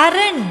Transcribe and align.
அரண் 0.00 0.42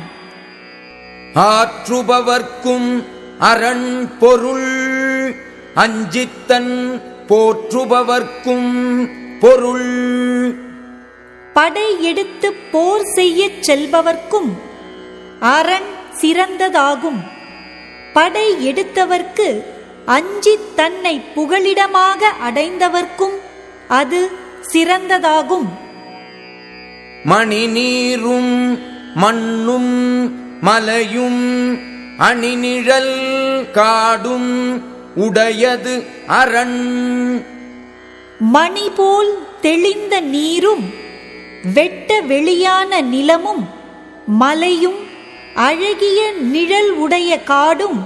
ஆற்றுபவர்க்கும் 1.36 3.04
அரண் 3.39 4.18
பொருள் 4.18 5.36
அஞ்சித்தன் 5.75 7.02
போற்றுபவர்க்கும் 7.28 9.07
பொருள். 9.39 10.55
படை 11.54 12.04
எடுத்து 12.04 12.54
போர் 12.54 13.01
செய்யச் 13.01 13.71
செல்பவர்க்கும் 13.71 14.49
அரண் 15.40 15.90
சிறந்ததாகும். 16.22 17.20
படை 18.14 18.74
எடுத்தவர்க்கு 18.74 19.64
அஞ்சித் 20.06 20.76
தன்னை 20.76 21.22
புகலிடமாக 21.36 22.26
அடைந்தவர்க்கும் 22.50 23.38
அது 23.88 24.32
சிறந்ததாகும். 24.74 25.68
மணி 27.24 27.68
நீரும் 27.68 28.98
மண்ணும் 29.20 29.92
மலையும் 30.62 31.42
அணிநிழல் 32.20 33.13
காடும் 33.71 34.52
உடையது 35.16 35.93
அரண். 36.27 36.80
மணி 38.40 38.90
போல் 38.95 39.31
தெளிந்த 39.62 40.20
நீரும் 40.20 40.84
வெட்ட 41.73 42.21
வெளியான 42.21 43.02
நிலமும் 43.02 43.63
மலையும் 44.27 44.99
அழகிய 45.55 46.31
நிழல் 46.31 46.91
உடைய 46.91 47.43
காடும் 47.43 47.99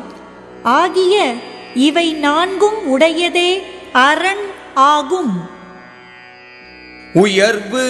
ஆகிய 0.64 1.34
இவை 1.76 2.14
நான்கும் 2.14 2.78
உடையதே 2.86 3.62
அரண் 3.94 4.46
ஆகும். 4.74 5.34
உயர்வு 7.14 7.86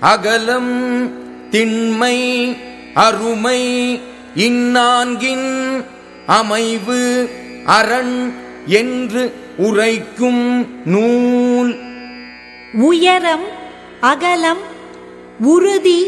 அகலம் 0.00 0.72
திண்மை 1.52 2.18
அருமை 2.94 3.60
இந்நான்கின் 4.36 5.48
அமைவு 6.26 7.00
அரண் 7.64 8.14
என்று 8.66 9.22
உரைக்கும் 9.56 10.66
நூல். 10.84 11.72
உயரம் 12.72 13.44
அகலம் 14.00 14.62
உறுதி 15.40 16.00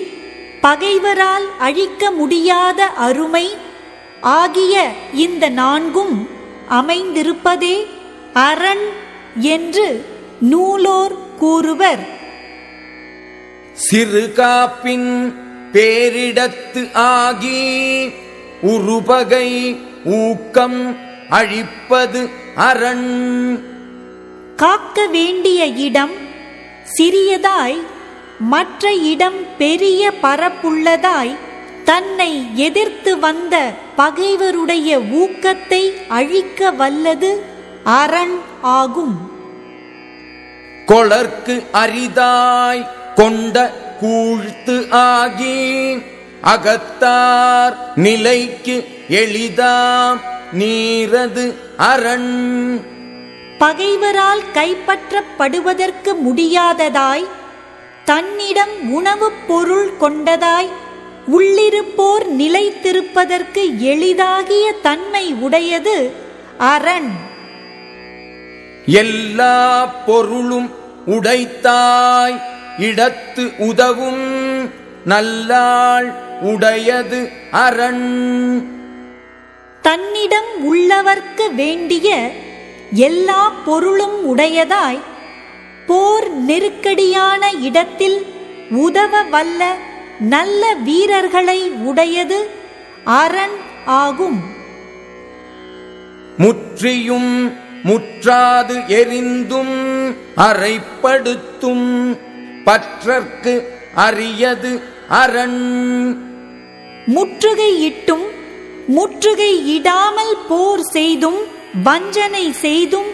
பகைவரால் 0.63 1.47
அழிக்க 1.59 2.11
முடியாத 2.11 2.87
அருமை 3.07 3.47
ஆகிய 4.21 4.89
இந்த 5.15 5.49
நான்கும் 5.49 6.29
அமைந்திருப்பதே 6.71 7.77
அரண் 8.33 8.85
என்று 9.41 10.05
நூலோர் 10.41 11.17
கூறுவர். 11.39 12.05
சிறு 13.77 14.33
காப்பின் 14.37 15.35
பேரிடத்து 15.73 16.93
ஆகி 16.93 18.13
உருபகை 18.61 19.81
ஊக்கம் 20.05 20.97
அழிப்பது 21.29 22.29
அரண். 22.55 23.59
காக்க 24.57 25.07
வேண்டிய 25.07 25.67
இடம் 25.67 26.13
சிறியதாய் 26.99 27.81
மற்ற 28.39 28.95
இடம் 28.95 29.47
பெரிய 29.59 30.13
பரப்புள்ளதாய் 30.23 31.37
தன்னை 31.85 32.47
எதிர்த்து 32.55 33.19
வந்த 33.19 33.73
பகைவருடைய 33.97 34.99
ஊக்கத்தை 34.99 35.93
அழிக்க 36.09 36.71
வல்லது 36.71 37.45
அரண் 37.85 38.39
ஆகும். 38.61 39.31
கொளர்க்கு 40.87 41.67
அரிதாய் 41.73 42.89
கொண்ட 43.15 43.73
கூழ்த்து 44.01 44.87
ஆகி 44.91 45.97
அகத்தார் 46.43 47.77
நிலைக்கு 47.95 48.89
எளிதாம். 49.09 50.21
நீரது 50.59 51.55
அரண். 51.77 52.81
பகைவரால் 53.59 54.43
கைப்பற்றப்படுவதற்கு 54.55 56.15
முடியாததாய் 56.27 57.25
தன்னிடம் 58.05 58.93
உணவுப் 58.93 59.49
பொருள் 59.49 59.91
கொண்டதாய் 60.01 60.69
உள்ளிருப்போர் 61.37 62.27
நிலைத்திருப்பதற்கு 62.39 63.77
எளிதாகிய 63.79 64.75
தன்மை 64.83 65.33
உடையது 65.33 66.13
அரண். 66.59 67.11
எல்லா 68.87 69.87
பொருளும் 69.87 70.75
உடைத்தாய். 71.07 72.41
இடத்து 72.79 73.57
உதவும் 73.57 74.25
நல்லாள் 75.07 76.13
உடையது 76.41 77.31
அரண். 77.51 78.07
தன்னிடம் 79.83 80.51
உள்ளவர்க்கு 80.63 81.55
வேண்டிய 81.55 82.31
எல்லா 82.93 83.49
பொருளும் 83.49 84.37
உடையதாய் 84.37 85.01
போர் 85.87 86.31
நெருக்கடியான 86.31 87.53
இடத்தில் 87.61 88.27
உதவ 88.71 89.23
வல்ல 89.23 89.75
நல்ல 90.19 90.75
வீரர்களை 90.75 91.71
உடையது 91.71 92.51
அரண் 93.05 93.57
ஆகும். 93.85 94.43
முற்றியும் 96.39 97.53
முற்றாது 97.83 98.83
எரிந்தும் 98.87 99.75
அறைப்படுத்தும் 100.37 102.19
பற்றற்கு 102.65 103.55
அரியது 103.95 104.83
அரண். 105.09 105.61
முற்றுகை 107.07 107.85
இட்டும் 107.85 108.25
முற்றுகை 108.87 109.75
இடாமல் 109.75 110.37
போர் 110.49 110.83
செய்தும் 110.83 111.39
வஞ்சனை 111.83 112.53
செய்தும் 112.53 113.11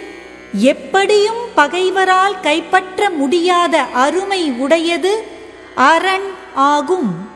எப்படியும் 0.53 1.43
பகைவரால் 1.55 2.41
கைப்பற்ற 2.41 3.11
முடியாத 3.11 3.81
அருமை 3.81 4.51
உடையது 4.59 5.13
அரண் 5.75 6.29
ஆகும். 6.55 7.29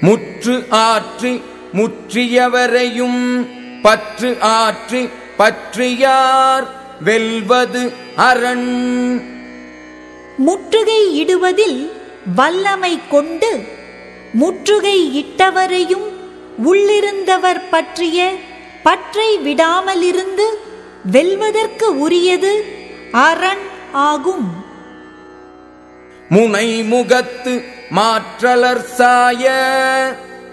முற்று 0.00 0.66
ஆற்றி 0.70 1.42
முற்றியவரையும் 1.72 3.48
பற்று 3.82 4.36
ஆற்றி 4.40 5.08
பற்றியார் 5.36 6.66
வெல்வது 7.00 7.92
அரண். 8.16 8.70
முற்றுகை 10.36 11.24
இடுவதில் 11.24 11.90
வல்லமை 12.34 13.00
கொண்டு 13.10 13.66
முற்றுகை 14.32 15.24
இட்டவரையும் 15.24 16.08
உள்ளிருந்தவர் 16.64 17.62
பற்றிய 17.70 18.32
பற்றை 18.82 19.38
விடாமலிருந்து 19.38 20.46
வெல்வதற்கு 21.10 21.98
உரியது 21.98 22.64
அரண் 23.12 23.64
ஆகும். 23.92 24.62
முனை 26.28 26.82
முகத்து 26.82 27.64
மாற்றலர் 27.90 28.84
சாய 28.84 29.52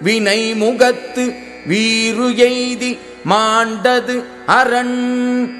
வினை 0.00 0.54
முகத்து 0.54 1.34
வீறு 1.66 2.28
எய்தி 2.28 2.98
மாண்டது 3.30 4.24
அரண். 4.46 5.56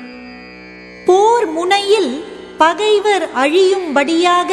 போர் 1.04 1.46
முனையில் 1.46 2.24
பகைவர் 2.62 3.24
அழியும்படியாக 3.34 4.50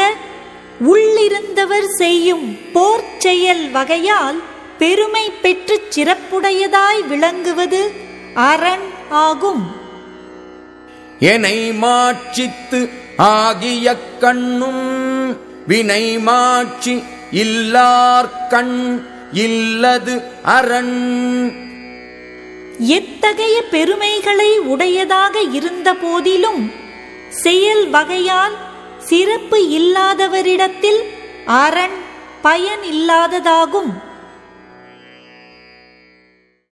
உள்ளிருந்தவர் 0.92 1.90
செய்யும் 2.02 2.46
போர்ச் 2.74 3.20
செயல் 3.20 3.66
வகையால் 3.72 4.40
பெருமை 4.78 5.32
பெற்றுச் 5.42 5.90
சிறப்புடையதாய் 5.96 7.02
விளங்குவது 7.08 7.82
அரண் 8.34 8.88
ஆகும். 9.10 9.64
எனை 11.20 11.58
மாட்சித்து 11.74 12.80
ஆகிய 13.18 13.96
கண்ணும் 14.20 14.86
வினை 15.68 16.04
மாட்சி 16.20 17.04
இல்லார் 17.44 18.30
கண் 18.50 18.78
இல்லது 19.32 20.16
அரண். 20.44 20.96
எத்தகைய 23.00 23.64
பெருமைகளை 23.72 24.52
உடையதாக 24.74 25.42
இருந்த 25.52 25.94
போதிலும் 25.94 26.88
செயல் 27.30 27.90
வகையால் 27.90 28.56
சிறப்பு 28.98 29.70
இல்லாதவரிடத்தில் 29.70 31.02
அரண் 31.46 31.98
பயன் 32.42 32.82
இல்லாததாகும். 32.82 33.92